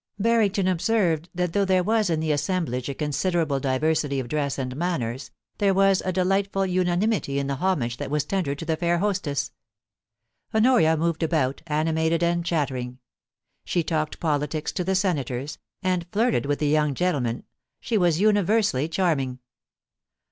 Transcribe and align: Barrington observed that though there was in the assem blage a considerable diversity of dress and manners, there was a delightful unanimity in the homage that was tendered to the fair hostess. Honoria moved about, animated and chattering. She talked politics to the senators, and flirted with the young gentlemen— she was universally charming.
Barrington 0.17 0.67
observed 0.67 1.29
that 1.35 1.53
though 1.53 1.63
there 1.63 1.83
was 1.83 2.09
in 2.09 2.21
the 2.21 2.31
assem 2.31 2.65
blage 2.65 2.89
a 2.89 2.95
considerable 2.95 3.59
diversity 3.59 4.19
of 4.19 4.29
dress 4.29 4.57
and 4.57 4.75
manners, 4.75 5.29
there 5.59 5.75
was 5.75 6.01
a 6.01 6.11
delightful 6.11 6.65
unanimity 6.65 7.37
in 7.37 7.45
the 7.45 7.57
homage 7.57 7.97
that 7.97 8.09
was 8.09 8.25
tendered 8.25 8.57
to 8.57 8.65
the 8.65 8.75
fair 8.75 8.97
hostess. 8.97 9.51
Honoria 10.55 10.97
moved 10.97 11.21
about, 11.21 11.61
animated 11.67 12.23
and 12.23 12.43
chattering. 12.43 12.97
She 13.63 13.83
talked 13.83 14.19
politics 14.19 14.71
to 14.71 14.83
the 14.83 14.95
senators, 14.95 15.59
and 15.83 16.07
flirted 16.11 16.47
with 16.47 16.57
the 16.57 16.67
young 16.67 16.95
gentlemen— 16.95 17.43
she 17.79 17.95
was 17.95 18.19
universally 18.19 18.89
charming. 18.89 19.37